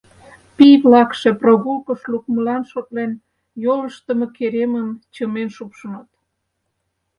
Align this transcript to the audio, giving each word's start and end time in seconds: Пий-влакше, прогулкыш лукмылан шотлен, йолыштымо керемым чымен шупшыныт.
Пий-влакше, 0.55 1.29
прогулкыш 1.41 2.01
лукмылан 2.11 2.63
шотлен, 2.71 3.11
йолыштымо 3.63 4.27
керемым 4.37 4.87
чымен 5.13 5.49
шупшыныт. 5.55 6.09